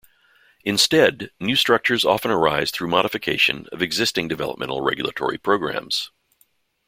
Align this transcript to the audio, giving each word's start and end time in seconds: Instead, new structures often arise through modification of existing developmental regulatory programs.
Instead, 0.63 1.29
new 1.39 1.55
structures 1.55 2.03
often 2.03 2.31
arise 2.31 2.71
through 2.71 2.87
modification 2.87 3.67
of 3.71 3.83
existing 3.83 4.27
developmental 4.27 4.81
regulatory 4.81 5.37
programs. 5.37 6.09